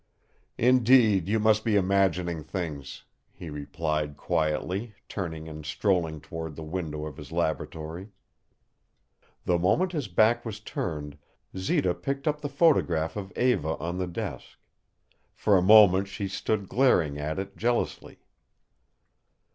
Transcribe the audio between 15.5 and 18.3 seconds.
a moment she stood glaring at it jealously.